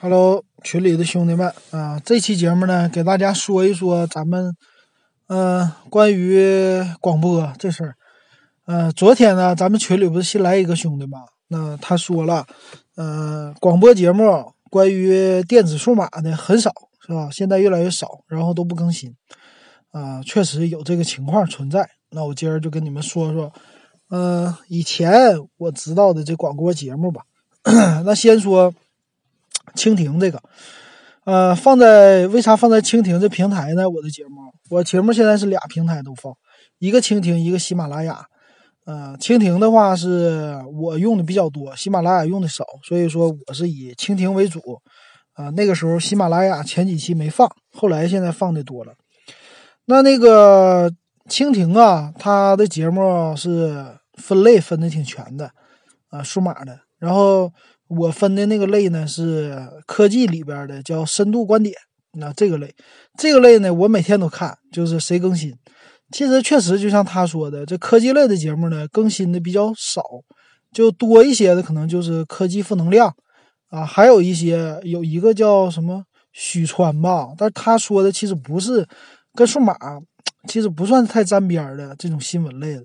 [0.00, 4.54] Hello，群里的兄弟们啊，这期节目呢，给大家说一说咱们，
[5.26, 7.96] 呃，关于广播这事儿。
[8.66, 11.18] 呃，昨天呢，咱们群里不是新来一个兄弟吗？
[11.48, 12.46] 那他说了，
[12.94, 16.70] 呃，广播节目关于电子数码的很少，
[17.04, 17.28] 是吧？
[17.32, 19.16] 现在越来越少，然后都不更新。
[19.90, 21.90] 啊，确实有这个情况存在。
[22.10, 23.52] 那我今儿就跟你们说说，
[24.10, 27.22] 呃，以前我知道的这广播节目吧。
[28.06, 28.72] 那先说。
[29.78, 30.42] 蜻蜓这个，
[31.24, 33.88] 呃，放在为啥放在蜻蜓这平台呢？
[33.88, 36.34] 我的节目，我节目现在是俩平台都放，
[36.80, 38.26] 一个蜻蜓，一个喜马拉雅。
[38.86, 44.60] 呃，蜻蜓的话是我用的比较多，喜马拉雅用的少，所以说我是以蜻蜓为主。
[45.34, 48.92] 啊，那个时候喜马拉雅前几期没放，后来现在放的多了。
[49.84, 50.90] 那那个
[51.28, 55.50] 蜻蜓啊，它的节目是分类分的挺全的，
[56.10, 57.52] 啊，数码的，然后。
[57.88, 61.74] 我分的那个类呢是科技里边的，叫深度观点。
[62.12, 62.74] 那这个类，
[63.18, 65.54] 这个类呢，我每天都看，就是谁更新。
[66.10, 70.02] 其实确实就像他说的，这科技类的节目呢，更新的比较少，
[70.72, 73.14] 就多一些的可能就是科技负能量
[73.68, 78.86] 啊，还有一些有一个叫什么许川吧，但是他说的其实不是
[79.34, 79.76] 跟数码，
[80.48, 82.84] 其实不算太沾边的这种新闻类的。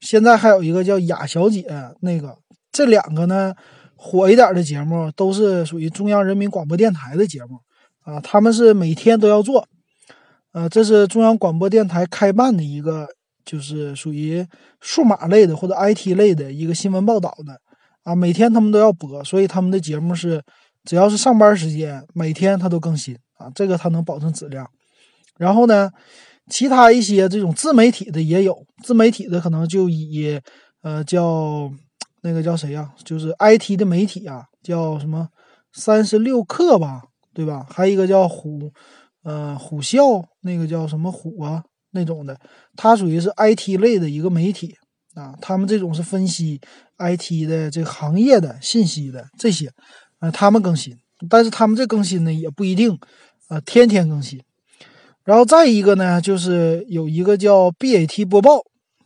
[0.00, 1.64] 现在还有一个叫雅小姐，
[2.00, 2.36] 那个
[2.72, 3.54] 这两个呢。
[4.04, 7.60] 火一点的节目都是属于中央人民广播电台的节目
[8.00, 9.64] 啊，他们是每天都要做，
[10.50, 13.06] 呃，这是中央广播电台开办的一个，
[13.44, 14.44] 就是属于
[14.80, 17.60] 数码类的或者 IT 类的一个新闻报道的
[18.02, 20.42] 啊，每天他们都要播，所以他们的节目是
[20.84, 24.68] 只要是上班时间，每天他都更新啊，这个他能保证质量。
[25.38, 25.88] 然后呢，
[26.50, 30.40] 其他一些这种自媒体的也有，自媒体的可能就以
[30.82, 31.70] 呃叫。
[32.22, 32.92] 那个叫谁呀？
[33.04, 35.28] 就是 IT 的媒体啊，叫什么
[35.72, 37.02] 三十六氪吧，
[37.34, 37.66] 对吧？
[37.68, 38.72] 还有一个叫虎，
[39.24, 41.64] 呃，虎啸，那个叫什么虎啊？
[41.90, 42.38] 那种的，
[42.76, 44.74] 它属于是 IT 类的一个媒体
[45.14, 45.34] 啊。
[45.40, 46.60] 他们这种是分析
[46.98, 49.70] IT 的这个行业的信息的这些，
[50.20, 50.96] 呃，他们更新，
[51.28, 52.98] 但是他们这更新呢也不一定，
[53.48, 54.40] 呃，天天更新。
[55.24, 58.62] 然后再一个呢，就是有一个叫 BAT 播报。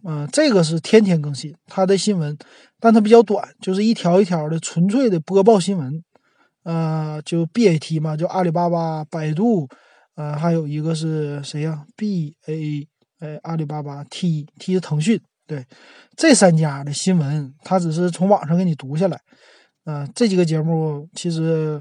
[0.09, 2.39] 嗯，这个是天天更新它的新闻，
[2.79, 6.03] 但它比较短，就是一条一条的纯粹的播报新闻。
[6.65, 9.69] 呃，就 BAT 嘛，就阿里巴巴、百度，
[10.17, 12.87] 呃，还有一个是谁呀？BA，
[13.21, 15.21] 哎，阿里巴巴，T，T 是腾讯。
[15.47, 15.65] 对，
[16.17, 19.21] 这三家的新闻，它只是从网上给你读下来。
[19.85, 21.81] 嗯，这几个节目其实，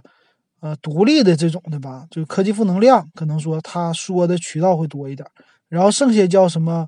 [0.60, 5.28] 呃，独立的这种的吧，就科技负能量，可能说他说的渠道会多一点。
[5.68, 6.88] 然后剩下叫什么？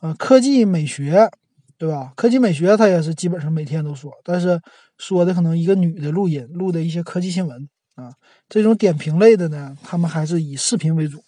[0.00, 1.30] 呃，科技美学，
[1.78, 2.12] 对吧？
[2.16, 4.58] 科技美学他也是基本上每天都说，但是
[4.96, 8.10] 说的可能一个女的录音录的一些科技新闻啊，
[8.48, 11.22] 这种点评类的呢，他们还是以视频为主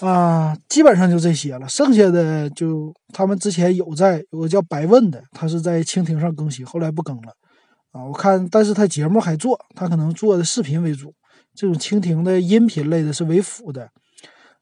[0.00, 1.68] 啊，基本上就这些了。
[1.68, 7.32] 剩下的就他们之前有在有个叫白问的，他是在蜻蜓上更新，后来不更了
[7.92, 8.04] 啊。
[8.04, 11.14] 我看，但是他节目还做，他可能做的视频为主，
[11.54, 13.88] 这种蜻蜓的音频类的是为辅的。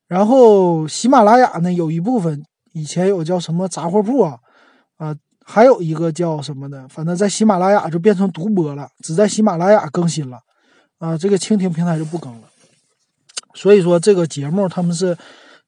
[0.07, 2.43] 然后喜马拉雅呢，有一部分。
[2.73, 4.39] 以前有叫什么杂货铺啊，
[5.01, 5.17] 啊，
[5.47, 10.39] 还有一个叫什么的，反正在喜马拉雅就变成独播了，只在喜马拉雅更新了，
[10.99, 12.43] 啊，这个蜻蜓平台就不更了。
[13.55, 15.17] 所以说这个节目他们是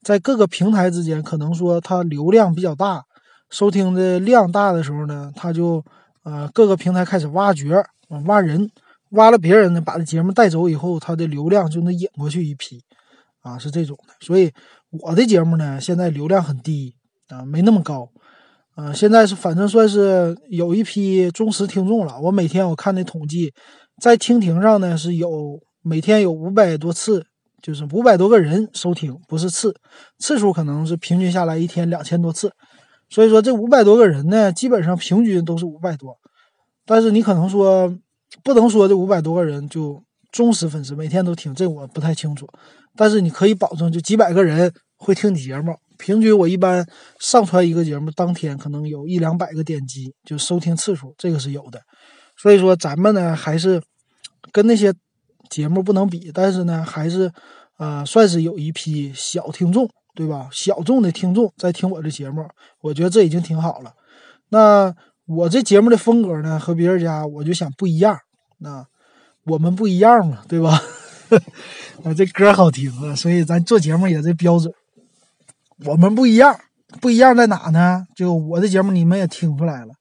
[0.03, 3.03] 在各个平台之间，可能说它流量比较大，
[3.49, 5.83] 收听的量大的时候呢，他就
[6.25, 7.83] 呃各个平台开始挖掘，
[8.27, 8.71] 挖人，
[9.13, 12.85] 挖了别人呢，把这节目带走以后，它的流量就能引过去一批，
[13.41, 14.53] 啊，是这种的，所以。
[15.01, 16.95] 我的节目呢，现在流量很低
[17.29, 18.11] 啊，没那么高，
[18.75, 22.19] 呃，现在是反正算是有一批忠实听众了。
[22.21, 23.53] 我每天我看的统计，
[24.01, 27.27] 在蜻蜓上呢是有每天有五百多次，
[27.61, 29.77] 就是五百多个人收听，不是次
[30.19, 32.51] 次数，可能是平均下来一天两千多次。
[33.11, 36.17] 所以说这五百多个人呢，基本上平均都是五百多。
[36.87, 37.95] 但是你可能说
[38.43, 42.49] 不能说这五百多个人就忠实粉丝每天都听，这我不太清楚。
[42.97, 45.77] 但是你可以保证，就几百个人会听你节目。
[46.03, 46.85] 平均我一般
[47.21, 51.81] 上传一个节目，当天可能有一两百个点击，就收听次数，这个是有的。
[52.37, 53.81] 所以说咱们呢，还是
[54.51, 54.93] 跟那些
[55.49, 57.31] 节目不能比，但是呢，还是
[57.79, 60.49] 呃，算是有一批小听众，对吧？
[60.51, 62.45] 小众的听众在听我的节目，
[62.81, 63.93] 我觉得这已经挺好了。
[64.49, 64.93] 那
[65.27, 68.19] 我这节目的风格呢，和别人家我就想不一样。
[68.59, 68.85] 那
[69.45, 70.83] 我们不一样嘛，对吧？
[72.03, 74.75] 啊，这歌好听啊，所以咱做节目也这标准。
[75.85, 76.59] 我们不一样，
[77.01, 78.07] 不一样在哪呢？
[78.15, 79.95] 就我的节目，你们也听出来了。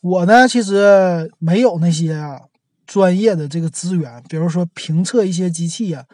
[0.00, 2.40] 我呢，其实没有那些啊
[2.86, 6.04] 专业的这个资源，比如说评测一些机器呀，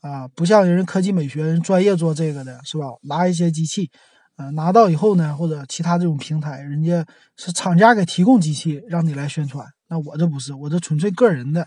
[0.00, 2.86] 啊，不像人科技美学人专业做这个的，是吧？
[3.02, 3.90] 拿一些机器，
[4.36, 7.04] 啊，拿到以后呢，或者其他这种平台，人家
[7.36, 9.66] 是厂家给提供机器让你来宣传。
[9.88, 11.66] 那我这不是，我这纯粹个人的。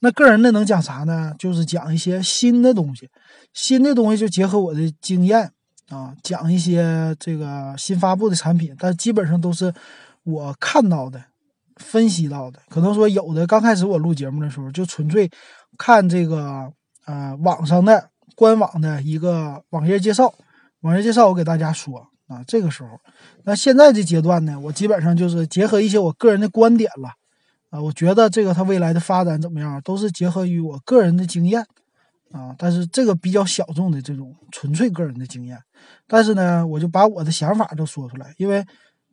[0.00, 1.32] 那个人的能讲啥呢？
[1.38, 3.08] 就是讲一些新的东西，
[3.54, 5.52] 新的东西就结合我的经验
[5.92, 9.70] 啊，讲一些这个新发布的产品，但基本上都是
[10.24, 11.22] 我看到的、
[11.76, 12.60] 分析到的。
[12.70, 15.30] 可能说有的刚开始我录节目的时候，就纯粹
[15.76, 16.72] 看这个
[17.04, 20.32] 呃网上的官网的一个网页介绍，
[20.80, 22.42] 网页介绍我给大家说啊。
[22.46, 22.98] 这个时候，
[23.44, 27.10] 那现在这阶段呢，我基本上就是结合一些我个人的观点了。
[27.68, 31.66] 啊，我觉得这个它未来的发展怎么样，都是结合于我个人的经验
[32.32, 32.54] 啊。
[32.58, 35.58] 但是这个比较小众的这种纯粹个人的经验，
[36.06, 38.64] 但是呢，我就把我的想法都说出来，因为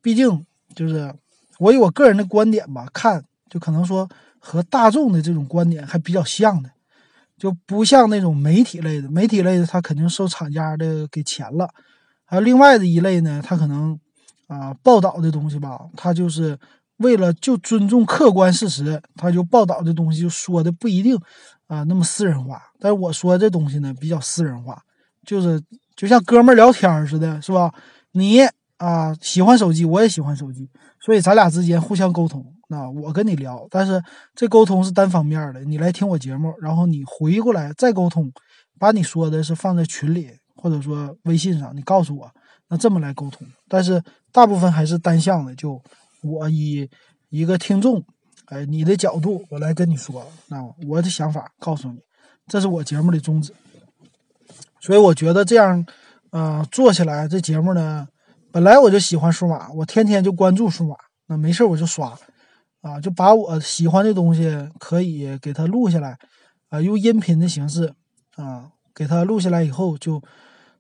[0.02, 1.14] 毕竟就是
[1.60, 6.70] 我有我个人的观点吧，看就可能说和大众的这种观点还比较像的，
[7.38, 11.70] 就不像那种媒体类的，媒体类的他肯定受厂家的给钱了。
[12.26, 14.00] 还有另外的一类呢，他可能
[14.48, 16.58] 啊报道的东西吧，他就是。
[17.00, 21.18] 为了就尊重客观事实，他就报道的东西就说的不一定
[21.68, 22.62] 啊那么私人化。
[22.80, 24.82] 但是我说这东西呢比较私人化，
[25.26, 25.62] 就是
[25.96, 27.74] 就像哥们儿聊天似的，是吧？
[28.12, 28.42] 你
[28.78, 30.70] 啊喜欢手机，我也喜欢手机，
[31.00, 32.46] 所以咱俩之间互相沟通。
[32.68, 34.04] 那我跟你聊，但是
[34.36, 38.32] 这沟通是单方面的，你来听我节目，然后你回过来再沟通，
[38.78, 42.30] 把你说的是放在群里或者说微信上，你告诉我，
[42.68, 43.48] 那这么来沟通。
[43.70, 45.82] 但是大部分还是单向的，就。
[46.22, 46.90] 我以
[47.30, 48.04] 一个听众，
[48.46, 50.58] 哎，你的角度，我来跟你说，那
[50.88, 52.00] 我的想法告诉你，
[52.48, 53.54] 这是我节目的宗旨。
[54.82, 55.86] 所以我觉得这样，
[56.32, 58.08] 呃，做起来这节目呢，
[58.52, 60.96] 本来我就喜欢数码，我天天就关注数码，
[61.28, 62.18] 那没事我就刷，
[62.82, 66.18] 啊，就把我喜欢的东西可以给它录下来，
[66.70, 67.94] 啊，用音频的形式，
[68.36, 70.22] 啊，给它录下来以后，就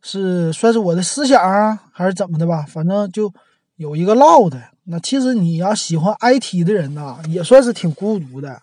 [0.01, 3.31] 是算是我的思想啊，还是怎么的吧，反正就
[3.75, 4.61] 有一个唠的。
[4.91, 8.59] 那其实你要喜欢 IT 的人呐，也算是挺孤独的，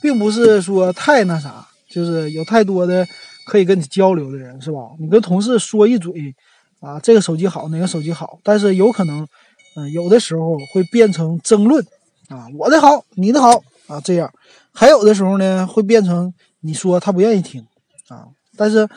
[0.00, 3.04] 并不是说太那啥，就是有太多的
[3.46, 4.78] 可以跟你交流的人，是吧？
[5.00, 6.32] 你跟同事说一嘴，
[6.78, 9.26] 啊，这个手机好，哪个手机好，但是有可能，
[9.74, 11.84] 嗯，有的时候会变成争论，
[12.28, 14.32] 啊，我的好，你的好，啊，这样，
[14.72, 17.66] 还有的时候呢，会变成你说他不愿意听，
[18.06, 18.88] 啊，但是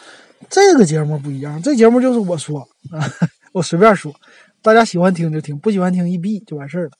[0.52, 2.60] 这个节目不一样，这节目就是我说，
[2.92, 3.02] 啊，
[3.54, 4.14] 我随便说。
[4.64, 6.92] 大家喜欢听就听，不喜欢听一闭就完事儿了，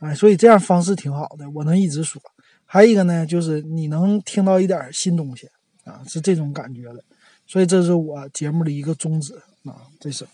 [0.00, 2.20] 哎，所以这样方式挺好的，我能一直说。
[2.66, 5.48] 还有一个呢，就是你能听到一点新东西
[5.84, 7.02] 啊，是这种感觉的。
[7.46, 9.32] 所以这是我节目的一个宗旨
[9.64, 10.26] 啊，这是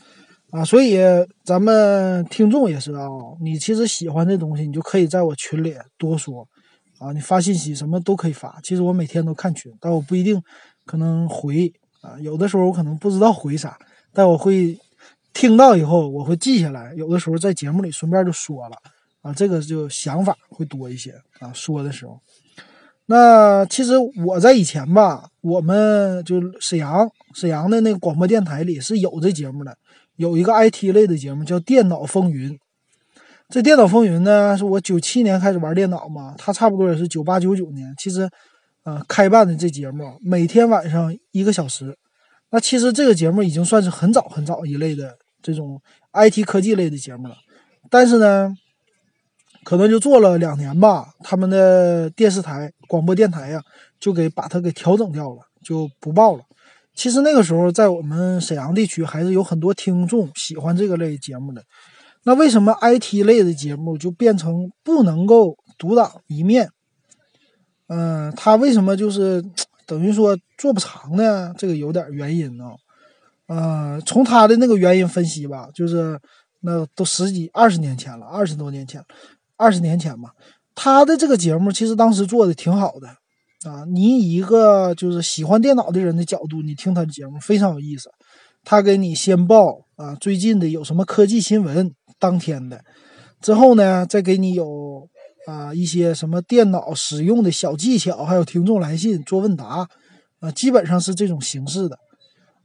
[0.51, 0.99] 啊，所以
[1.45, 3.07] 咱们听众也是啊，
[3.41, 6.47] 你其实喜欢这东西，你就可以在我群里多说
[6.99, 8.59] 啊，你发信息什么都可以发。
[8.65, 10.43] 其实我每天都看群，但我不一定
[10.85, 13.79] 可能回啊，有的时候我可能不知道回啥，
[14.13, 14.77] 但我会。
[15.37, 18.77] 听到以后我会记下来，有的时候在节目里顺便就说了
[19.21, 21.53] 啊，这个就想法会多一些啊。
[21.53, 22.19] 说的时候，
[23.05, 23.93] 那其实
[24.25, 29.77] 我在以前吧，我们就沈阳沈阳的那个广播电台里是有这节目的，
[30.17, 32.53] 有一个 IT 类的节目叫《电脑风云》。
[33.51, 38.27] 这《电脑风云》呢，是我九七年开始玩电脑嘛，它差不多也是九八九九年，其实
[38.85, 41.95] 呃开办的这节目，每天晚上一个小时。
[42.51, 45.19] 那其实这个节目已经算是很早很早一类的。
[45.43, 45.81] 这种
[46.13, 47.37] IT 科技类的节目了，
[47.91, 48.53] 但是呢，
[49.65, 53.61] 可能就做了两年吧，他们的电视台、广播电台呀，
[54.01, 56.43] 就给把它给调整掉了，就不报了。
[56.95, 61.63] 其实那个时候，在我们沈阳地区还是有很多听众喜欢这个类节目的。
[62.25, 66.71] 那为什么 IT 类的节目就变成不能够独当一面？
[67.89, 69.45] 嗯，他为什么就是
[69.87, 71.55] 等于说做不长呢？
[71.57, 72.65] 这个有点原因呢。
[73.49, 76.19] 呃，从他的那个原因分析吧，就是
[76.61, 79.01] 那都十几、二十年前了，二十多年前，
[79.57, 80.31] 二十年前吧。
[80.75, 83.09] 他的这个节目其实当时做的挺好的
[83.71, 83.85] 啊。
[83.89, 88.11] 你以一个就是喜欢电脑的人的角度，你听他的节目非常有意思。
[88.65, 92.83] 他给你先报啊最近的有什么科技新闻，当天的，
[93.41, 95.09] 之后呢再给你有
[95.47, 99.89] 啊一些什么电脑使用的小技巧，还有听众来信做问答
[100.41, 101.97] 啊，基本上是这种形式的。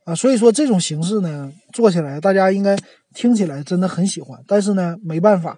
[0.06, 2.76] 啊，所以说这种形式呢，做起来大家应该
[3.14, 4.40] 听起来真的很喜欢。
[4.48, 5.56] 但是呢，没办法，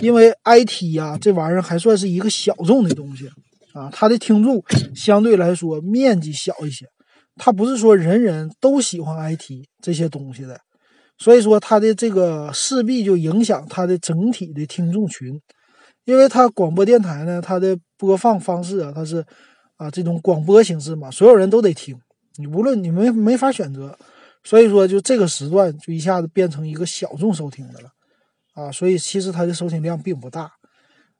[0.00, 3.28] 因为 IT 呀这玩意儿还算是一个小众的东西
[3.72, 4.62] 啊，它的听众
[4.94, 6.86] 相对来说面积小一些，
[7.36, 10.58] 它不是说人人都喜欢 IT 这些东西的，
[11.18, 15.40] 所以说它的这个势必就影响它的整体的听众群。
[16.04, 19.24] 因为它广播电台呢，它的播放方式啊，它是
[19.76, 21.96] 啊这种广播形式嘛，所有人都得听，
[22.36, 23.96] 你无论你没没法选择，
[24.42, 27.88] 所以说就这个时段就一下子变成一个小众收听的了
[28.54, 30.50] 啊，所以其实它的收听量并不大。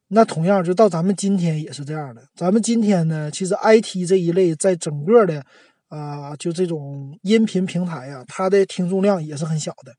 [0.09, 5.43] 那同样就到咱们今天也是这样的，咱们今天呢，其实 IT 这一类在整个的
[5.87, 9.93] 啊就这种音频平台呀，它的听众量也是很小的。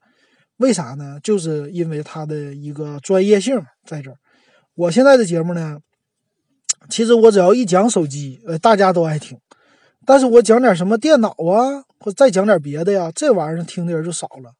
[0.58, 1.18] 为啥呢？
[1.22, 4.16] 就是因为它的一个专业性在这儿。
[4.74, 5.78] 我现在的节目呢，
[6.88, 9.38] 其实我只要一讲手机，呃，大家都爱听。
[10.06, 14.52] 但是我讲点什么电脑啊，或再讲点别的呀，这玩意儿听的人就少了，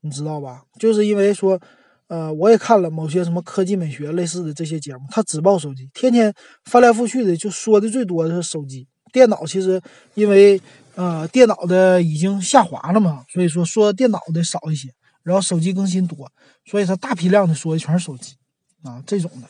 [0.00, 0.62] 你知道吧？
[0.78, 1.60] 就是因为说，
[2.06, 6.32] 呃，我也看了某些什么科技美学类似的这些节目，他只报手机，天天
[6.64, 8.86] 翻来覆去的就说的最多的是手机。
[9.12, 9.82] 电脑其实
[10.14, 10.60] 因为
[10.94, 14.88] 呃电脑的已经下滑了嘛，所以说说电脑的少一些。
[15.24, 16.26] 然后手机更新多，
[16.64, 18.36] 所以他大批量的说的全是手机，
[18.82, 19.48] 啊，这种的，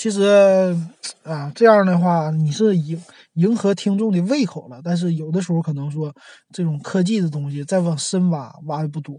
[0.00, 0.74] 其实
[1.24, 2.98] 啊，这样的话你是迎
[3.34, 6.10] 迎合听众的胃口了，但是有的时候可能说
[6.54, 9.14] 这种科技的东西再往深挖挖的不多。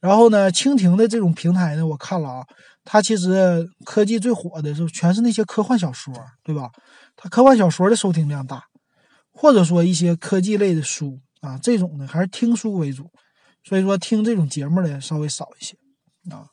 [0.00, 2.46] 然后呢，蜻蜓的这种平台呢，我看了啊，
[2.84, 6.70] 它其实科技最火的是全是那些科幻小说，对吧？
[7.16, 8.62] 它科幻小说的收听量大，
[9.30, 13.10] 或者说一些科技类的书啊，这种呢还是听书为主。
[13.62, 15.76] 所以说听这种节目的稍微少一些
[16.34, 16.48] 啊，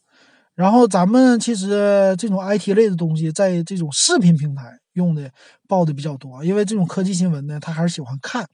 [0.54, 5.32] 然后咱们其实这种 IT 类的东西，在这种视频平台用的
[5.68, 8.46] 报的比较多，因为这种科技新闻呢，他还是喜欢看，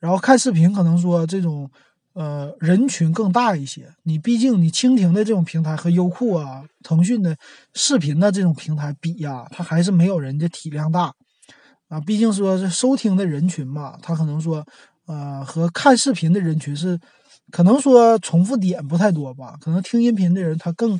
[0.00, 1.70] 然后看视频可能说这种
[2.14, 3.88] 呃人群更大一些。
[4.02, 7.36] 你毕竟你蜻蜓的这种平台和优酷啊、腾讯的
[7.74, 11.12] 视频的这种平台比呀，它还是没有人家体量大
[11.88, 12.00] 啊。
[12.00, 14.66] 毕竟说是收听的人群嘛，他可能说
[15.06, 16.98] 呃和看视频的人群是。
[17.52, 20.96] 可能说重复点不太多吧，可能听音频的人他更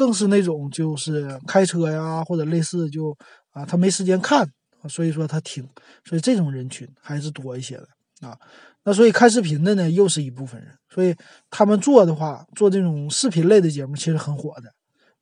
[0.00, 3.14] 更是那种就是开车呀或者类似就
[3.50, 4.48] 啊他没时间看，
[4.88, 5.62] 所以说他听，
[6.06, 7.86] 所以这种人群还是多一些的
[8.26, 8.34] 啊。
[8.82, 11.14] 那所以看视频的呢又是一部分人，所以
[11.50, 14.72] 他们做的话做这种视频类的节目其实很火的，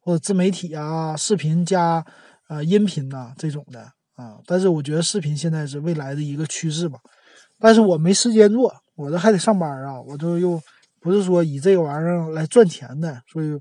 [0.00, 2.04] 或者自媒体啊视频加
[2.46, 3.80] 啊音频呐这种的
[4.14, 4.38] 啊。
[4.46, 7.00] 但是我觉得视频现在是未来的一个趋势吧，
[7.58, 8.72] 但是我没时间做。
[8.94, 10.60] 我这还得上班啊，我这又
[11.08, 13.58] 不是说以这个玩意儿来赚钱的，所以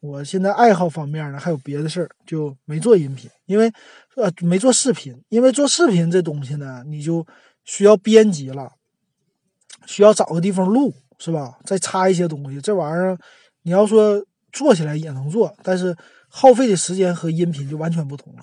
[0.00, 3.72] 我现在爱好方面呢还有别的事儿，就没做音频，因为
[4.16, 7.26] 呃没做视频，因为做视频这东西呢，你就
[7.64, 8.72] 需要编辑了，
[9.86, 11.58] 需要找个地方录，是吧？
[11.64, 13.16] 再插一些东西，这玩意儿
[13.62, 15.96] 你要说做起来也能做，但是
[16.28, 18.42] 耗费的时间和音频就完全不同了，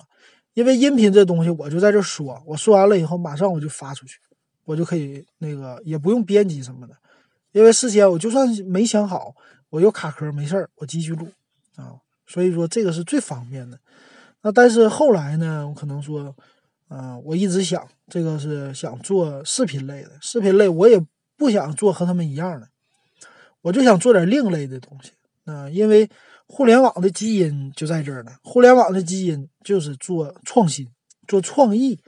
[0.54, 4.18] 因为音频这东西我就在这说，我说完了以后马上我就发出去。
[4.64, 6.94] 我就可以那个也不用编辑什么的，
[7.52, 9.34] 因为事先我就算没想好，
[9.70, 11.28] 我又卡壳没事儿，我继续录
[11.76, 11.96] 啊。
[12.26, 13.78] 所以说这个是最方便的。
[14.42, 16.34] 那但是后来呢，我可能说，
[16.88, 21.00] 啊，我一直想这个是想做视频类的，视频类我也
[21.36, 22.68] 不想做和他们一样的，
[23.62, 25.12] 我就想做点另类的东西。
[25.44, 26.08] 啊，因为
[26.46, 30.86] 互联网的基因就在这儿呢，互联网的基因就是做创新，
[31.26, 31.98] 做创意。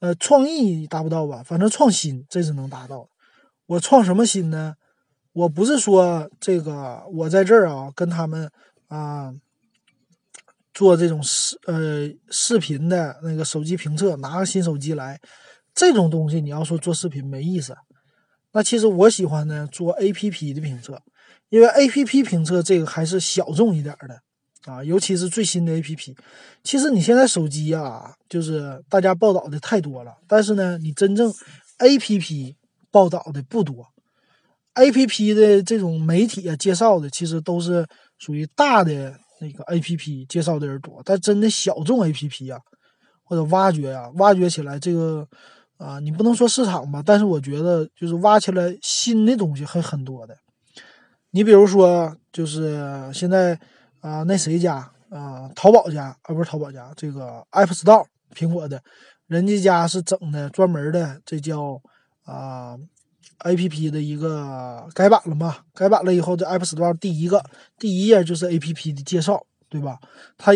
[0.00, 1.44] 呃，创意达不到吧？
[1.44, 3.08] 反正创新这是能达到的。
[3.66, 4.74] 我创什么新呢？
[5.32, 8.50] 我不是说这个，我在这儿啊，跟他们
[8.88, 9.32] 啊
[10.74, 15.20] 做这种视呃视频的那个手机评测，拿个新手机来，
[15.74, 17.74] 这种东西你要说做视频没意思。
[18.52, 21.00] 那其实我喜欢呢做 A P P 的评测，
[21.48, 24.20] 因为 A P P 评测这个还是小众一点的。
[24.70, 26.14] 啊，尤其是最新的 A P P，
[26.62, 31.34] 其实你现在手机啊，就是大家报道的太多了，但是呢，你真正
[31.78, 32.54] A P P
[32.92, 33.84] 报道的不多
[34.74, 37.84] ，A P P 的这种媒体啊介绍的，其实都是
[38.18, 42.60] 属于大的那个 A P P 介绍的人多，但真的小众 A P P 啊，
[43.24, 45.26] 或者挖掘呀，挖掘起来这个
[45.78, 50.36] 啊，你不能说市场吧，但是我觉得就是挖起来新的东西还很多的，
[51.30, 53.58] 你比如说就是现在。
[54.02, 54.78] 啊，那谁家
[55.10, 55.48] 啊？
[55.54, 58.82] 淘宝家啊，不是淘宝家，这个 App Store 苹果的，
[59.28, 61.80] 人家家是整的专门的，这叫
[62.24, 62.76] 啊
[63.40, 65.58] App 的一个改版了嘛？
[65.74, 67.44] 改版了以后，这 App Store 第一个
[67.78, 69.98] 第一页就是 App 的介绍，对吧？
[70.36, 70.52] 它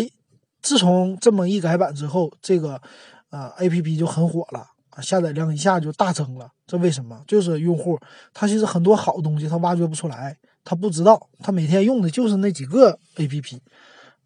[0.61, 2.81] 自从这么一改版之后，这个
[3.29, 6.49] 啊 App 就很火了啊，下载量一下就大增了。
[6.65, 7.23] 这为什么？
[7.27, 7.99] 就是用户
[8.33, 10.37] 他其实很多好东西他挖掘不出来。
[10.69, 13.61] 他不知道，他每天用的就是那几个 A P P，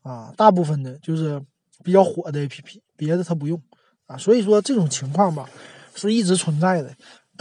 [0.02, 1.40] 啊，大部分的就是
[1.84, 3.62] 比较火的 A P P，别的他不用，
[4.08, 5.48] 啊，所以说这种情况吧
[5.94, 6.92] 是一直存在的。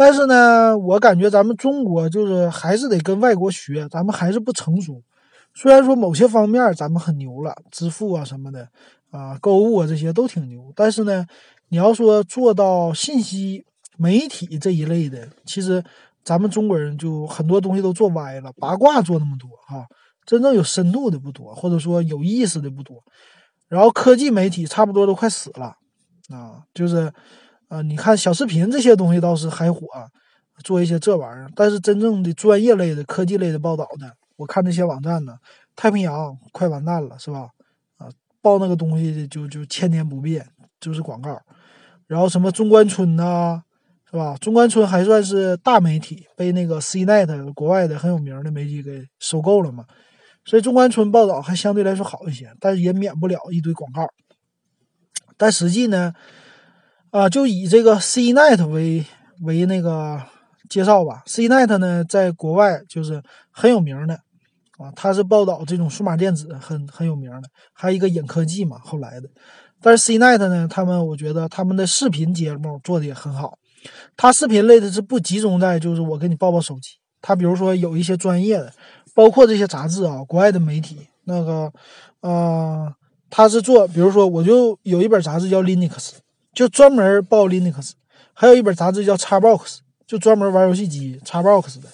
[0.01, 5.03] 但是呢，我感觉咱们中国就是还是得跟外国学，咱们还是不成熟。
[5.53, 8.67] 虽然说某些方面咱们很牛了，支付啊什么的，
[9.11, 10.73] 啊，购物啊这些都挺牛。
[10.75, 11.27] 但是呢，
[11.69, 13.63] 你要说做到信息
[13.99, 15.85] 媒体这一类的，其实
[16.25, 19.85] 咱们中国人就很多东西都做歪了，八卦做那么多哈，
[20.25, 22.97] 真正有深度的不多，或者说有意思的不多。
[23.69, 25.75] 然后科技媒体差不多都快死了
[26.35, 27.13] 啊，就是，
[27.71, 29.87] 啊，你看小视频这些东西倒是还火，
[30.65, 31.49] 做一些这玩意儿。
[31.55, 35.37] 但是真正的专业类的科技类的报道的，我看那些网站呢，
[35.77, 37.49] 太平洋快完蛋了，是吧？
[37.97, 38.09] 啊，
[38.43, 40.45] 报那个东西就就千年不变，
[40.81, 41.41] 就是广告。
[42.09, 43.63] 然后什么中关村呐，
[44.11, 44.37] 是吧？
[44.41, 49.85] 中关村还算是大媒体，被那个 CNET 国外的很有名的媒体给收购了嘛。
[50.45, 54.09] 所以中关村报道还相对来说好一些，但是也免不了一堆广告。
[55.37, 56.13] 但实际呢，
[57.11, 59.05] 啊，就以这个 CNET 为
[59.43, 60.21] 为那个
[60.69, 61.23] 介绍吧。
[61.27, 64.15] CNET 呢，在国外就是很有名的
[64.79, 69.29] 啊，它是报道这种数码电子很很有名的，还有一个影科技嘛，后来的。
[69.83, 73.55] 但是 CNET 呢，他们我觉得他们的视频节目做的也很好。
[74.17, 76.91] 它视频类的是不集中在就是我给你报报手机，
[77.21, 78.73] 它比如说有一些专业的。
[79.13, 81.71] 包括这些杂志啊，国外的媒体那个，
[82.21, 82.91] 呃，
[83.29, 86.13] 他是做，比如说，我就有一本杂志叫 Linux，
[86.53, 87.93] 就专门报 Linux；
[88.33, 91.89] 还有一本杂志叫 Xbox，就专门玩游戏机 Xbox 的；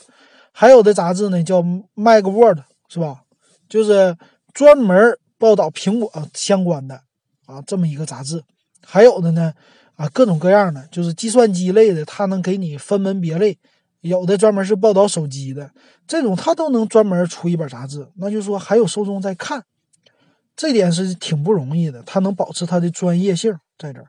[0.53, 1.63] 还有的杂志呢叫
[1.95, 3.23] MacWorld，是吧？
[3.69, 4.17] 就是
[4.55, 7.03] 专门报道苹果相关的
[7.47, 8.43] 啊，这么一个杂志。
[8.85, 9.53] 还有的呢，
[9.97, 13.59] 啊，各种各样的，就是计算机类的，它能给你分门别类。
[14.03, 15.69] 有的专门是报道手机的，
[16.07, 19.65] 这种他都能专门出一本杂志，那就说还有受众在看，
[20.55, 22.01] 这点是挺不容易的。
[22.05, 24.07] 他能保持他的专业性在这儿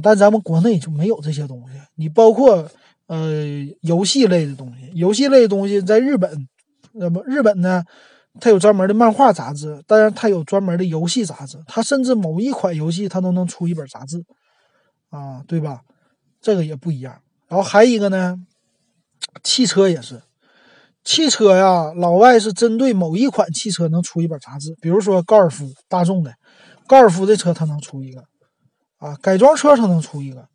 [0.00, 1.78] 但咱们国内就没有这些东西。
[1.94, 2.68] 你包括
[3.06, 3.32] 呃
[3.80, 6.48] 游戏类的东西，游戏类的东西在日本，
[6.92, 7.82] 那么日本呢，
[8.40, 14.24] 它有专门的漫画杂志，当然它有专门的游戏杂志，它甚至某一款游戏它都能出一本杂志
[15.10, 15.82] 啊，对吧？
[16.40, 17.20] 这个也不一样。
[17.48, 18.36] 然后还一个呢。
[19.42, 20.22] 汽车也是，
[21.02, 26.32] 汽车呀，老外是针对某一款汽车能出一本杂志，比如说高尔夫，大众的
[26.86, 28.22] 高尔夫的车它能出一个，
[29.04, 30.48] 啊，改装车它能出一个，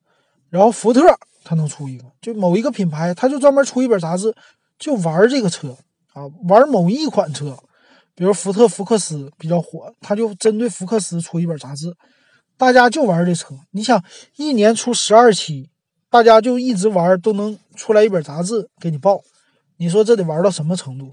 [0.50, 1.02] 然后福特
[1.44, 4.34] 它能出一个，就某一个品牌它就专门出一本杂志，
[4.80, 5.78] 就玩这个车
[6.14, 7.56] 啊，玩某一款车，
[8.16, 11.96] 比如福特福克斯比较火，它就针对福克斯出一本杂志，
[12.58, 14.04] 大家就玩这车，你想
[14.38, 15.70] 一年出十二期。
[16.12, 19.22] 大家就一直玩，都能出来一本杂志给你报，
[19.78, 21.12] 你说这得玩到什么程度，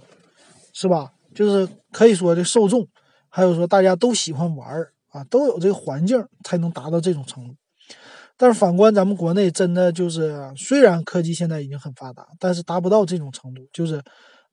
[0.73, 1.13] 是吧？
[1.35, 2.89] 就是可以说这受众，
[3.29, 4.67] 还有说大家都喜欢玩
[5.11, 7.55] 啊，都有这个环境才能达到这种程度。
[8.37, 14.03] 但是反观咱们国内，真的就是虽然科技现在已经很发达，但是达不到这种程度，就是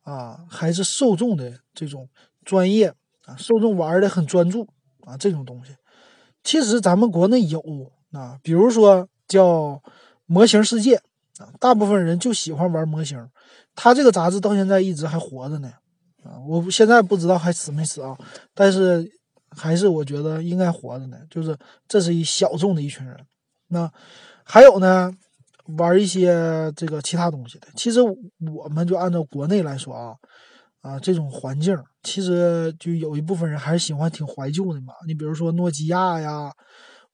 [0.03, 2.09] 啊，还是受众的这种
[2.45, 2.87] 专业
[3.25, 4.67] 啊，受众玩的很专注
[5.05, 5.75] 啊，这种东西，
[6.43, 7.61] 其实咱们国内有
[8.11, 9.81] 啊，比如说叫。
[10.25, 10.95] 模型世界
[11.37, 13.29] 啊，大部分人就喜欢玩模型。
[13.75, 15.69] 他这个杂志到现在一直还活着呢，
[16.23, 18.17] 啊，我现在不知道还死没死啊，
[18.55, 19.05] 但是
[19.55, 21.17] 还是我觉得应该活着呢。
[21.29, 23.17] 就是这是一小众的一群人。
[23.67, 23.91] 那
[24.43, 25.11] 还有呢，
[25.77, 27.67] 玩一些这个其他东西的。
[27.75, 30.15] 其实我们就按照国内来说啊，
[30.81, 34.93] 啊，这种环境其实就有一部分人还是喜欢挺怀旧的嘛。
[35.07, 36.51] 你比如说诺基亚呀。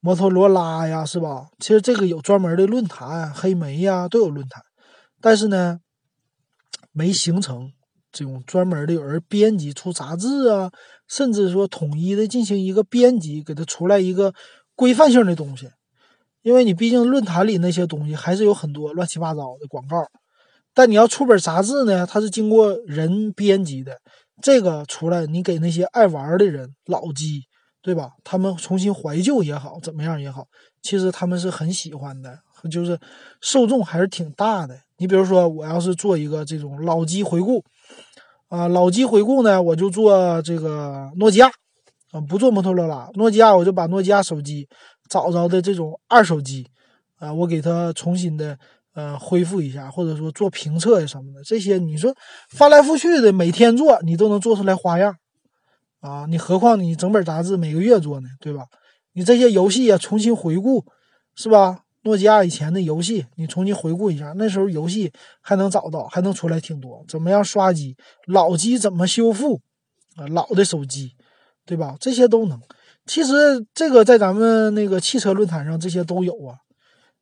[0.02, 1.50] 摩托罗拉呀，是吧？
[1.60, 4.64] 其实这个有专门的论坛，黑莓呀都有论坛，
[5.20, 5.82] 但是呢，
[6.94, 7.74] 没形成
[8.12, 10.72] 这种专门的有人编辑出杂志啊，
[11.08, 14.34] 甚至说统一的进行一个编辑，给它出来一个
[14.76, 15.70] 规范性的东西。
[16.42, 19.98] 因为你毕竟论坛里那些东西还是有很多乱七八糟的广告，
[20.74, 24.00] 但你要出本杂志呢，它是经过人编辑的，
[24.42, 27.44] 这个出来你给那些爱玩的人老机。
[27.82, 28.12] 对吧？
[28.26, 30.46] 他们重新怀旧也好，怎么样也好，
[30.82, 32.38] 其实他们是很喜欢的，
[32.70, 33.00] 就是
[33.40, 34.78] 受众还是挺大的。
[34.98, 37.64] 你比如说，我要是做一个这种老机回顾，
[38.50, 41.48] 啊，老机回顾呢，我就做这个诺基亚，
[42.12, 43.10] 啊，不做摩托罗拉。
[43.14, 44.68] 诺基亚我就把诺基亚手机
[45.08, 46.68] 找着的这种二手机，
[47.20, 48.58] 啊，我给它重新的
[48.96, 51.44] 呃恢复一下，或者说做评测呀什么的。
[51.44, 52.12] 这些你说
[52.50, 55.16] 翻来覆去的每天做，你都能做出来花样。
[56.02, 58.66] 啊，你何况你整本杂志每个月做呢，对吧？
[59.14, 60.86] 你这些游戏啊，重新回顾，
[61.36, 61.82] 是吧？
[62.10, 67.06] 诺基亚以前的游戏，你重新回顾一下，那时候游戏还能找到，还能出来挺多。
[67.08, 67.96] 怎么样刷机？
[68.26, 69.62] 老机怎么修复？
[70.16, 71.14] 啊，老的手机，
[71.66, 71.96] 对吧？
[72.00, 72.60] 这些都能。
[73.06, 76.58] 其实这个在咱们那个汽车论坛上，这些都有啊。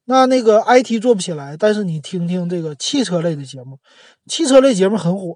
[0.06, 3.78] 那那个 IT 做不起来，但是你听听这个汽车类的节目，
[4.26, 5.36] 汽车类节目很火。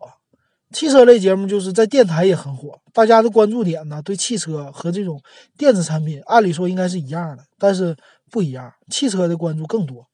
[0.74, 5.22] 汽车类节目就是在电台也很火，大家的关注点呢，对汽车和这种
[5.58, 7.94] 电子产品，按理说应该是一样的，但是
[8.32, 10.08] 不一样，汽车的关注更多，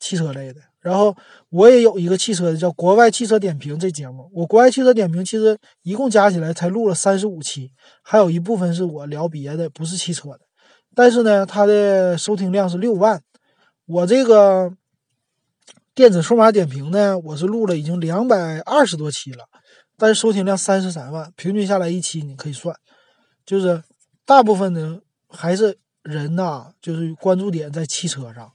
[0.00, 0.60] 汽车类的。
[0.80, 1.16] 然后
[1.48, 4.30] 我也有一个汽车的，叫《国外汽车点评》这节目。
[4.34, 7.70] 我国外汽车点评其实一共加起来才录了三十五期，
[8.02, 10.40] 还有一部分是我聊别的，不是汽车的。
[10.94, 13.22] 但是呢，它的收听量是六万。
[13.86, 14.72] 我这个
[15.94, 19.44] 电子数码点评呢，我是录了已经两百二十多期了，
[19.96, 22.76] 但是收听量三十三万，平均下来一期你可以算，
[23.46, 23.82] 就是
[24.26, 28.52] 大部分的还是人呐，就是关注点在汽车上。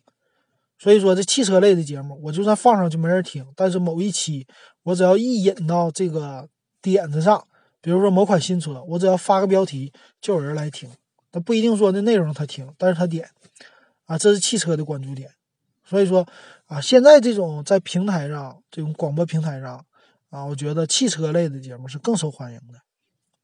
[0.77, 4.47] 所以说，这汽车类的节目，我就算放上去没人听，但是某一期
[4.83, 6.47] 我只要一引到这个
[6.81, 7.45] 点子上，
[7.81, 10.89] 比如说某款新车，我只要发个标题，就有人来听。
[11.33, 13.29] 那不一定说那内容他听，但是他点
[14.05, 15.29] 啊，这是汽车的关注点。
[15.83, 16.25] 所以说
[16.67, 19.85] 啊，现在这种在平台上，这种广播平台上
[20.29, 22.79] 啊，我觉得汽车类的节目是更受欢迎的。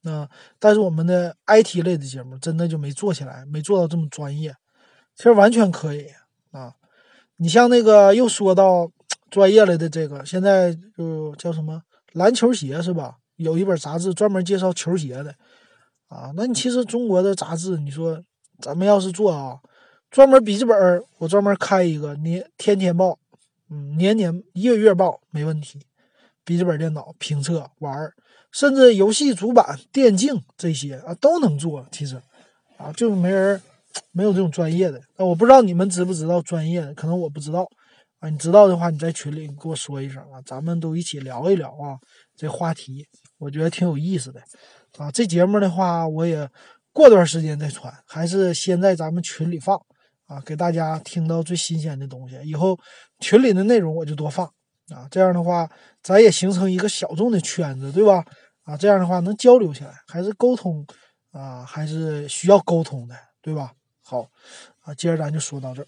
[0.06, 4.56] 那但是我们的 IT 类的节目真的就没做起来，没做到这么专业。
[5.16, 6.08] 其实完全可以
[6.52, 6.76] 啊。
[7.38, 8.92] 你像那个又说到
[9.32, 11.82] 专业了的这个，现在就叫什么
[12.14, 13.18] 篮球鞋是吧？
[13.38, 15.34] 有一本杂志专门介绍球鞋的
[16.08, 16.32] 啊。
[16.36, 18.24] 那你其实中国的杂志，你说
[18.62, 19.58] 咱们要是做啊，
[20.12, 23.18] 专门笔记本，我专门开一个年天天报，
[23.72, 25.82] 嗯，年年月月报没问题。
[26.46, 27.94] 笔记本电脑评测玩，
[28.52, 31.86] 甚至游戏主板、电竞这些啊都能做。
[31.92, 32.16] 其实
[32.78, 33.62] 啊，就是没人。
[34.12, 37.66] 没有这种专业的，那我不知道你们知不知道专业的，可能我不知道
[38.20, 38.28] 啊。
[38.28, 41.96] 你知道的话，你在群里给我说一声啊，咱们都一起聊一聊啊。
[42.36, 44.42] 这话题我觉得挺有意思的
[44.98, 45.10] 啊。
[45.10, 46.46] 这节目的话，我也
[46.92, 49.78] 过段时间再传，还是先在咱们群里放
[50.26, 52.38] 啊，给大家听到最新鲜的东西。
[52.44, 52.78] 以后
[53.22, 54.46] 群里的内容我就多放
[54.90, 55.70] 啊，这样的话
[56.04, 58.24] 咱也形成一个小众的圈子，对吧？
[58.64, 60.86] 啊，这样的话能交流起来，还是沟通
[61.32, 63.74] 啊，还是需要沟通的，对吧？
[64.02, 64.30] 好，
[64.82, 65.88] 啊，今儿咱就说到这儿。